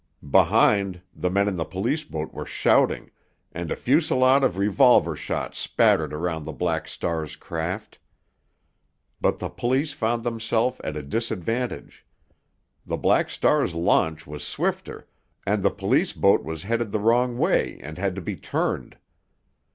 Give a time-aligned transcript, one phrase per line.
[0.31, 3.11] Behind, the men in the police boat were shouting,
[3.51, 7.99] and a fusillade of revolver shots spattered around the Black Star's craft.
[9.21, 12.03] But the police found themselves at a disadvantage.
[12.83, 15.07] The Black Star's launch was swifter,
[15.45, 18.97] and the police boat was headed the wrong way and had to be turned.